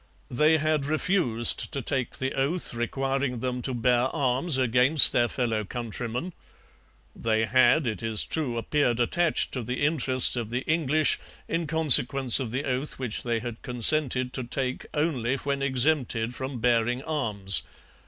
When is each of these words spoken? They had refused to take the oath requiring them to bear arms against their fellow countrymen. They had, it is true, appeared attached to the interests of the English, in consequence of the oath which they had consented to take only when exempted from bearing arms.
They 0.31 0.57
had 0.57 0.87
refused 0.87 1.71
to 1.73 1.79
take 1.79 2.17
the 2.17 2.33
oath 2.33 2.73
requiring 2.73 3.37
them 3.37 3.61
to 3.61 3.73
bear 3.75 4.05
arms 4.07 4.57
against 4.57 5.13
their 5.13 5.27
fellow 5.27 5.63
countrymen. 5.63 6.33
They 7.15 7.45
had, 7.45 7.85
it 7.85 8.01
is 8.01 8.25
true, 8.25 8.57
appeared 8.57 8.99
attached 8.99 9.51
to 9.51 9.61
the 9.61 9.85
interests 9.85 10.35
of 10.35 10.49
the 10.49 10.61
English, 10.63 11.19
in 11.47 11.67
consequence 11.67 12.39
of 12.39 12.49
the 12.49 12.63
oath 12.65 12.97
which 12.97 13.21
they 13.21 13.41
had 13.41 13.61
consented 13.61 14.33
to 14.33 14.43
take 14.43 14.87
only 14.95 15.35
when 15.35 15.61
exempted 15.61 16.33
from 16.33 16.59
bearing 16.59 17.03
arms. 17.03 17.61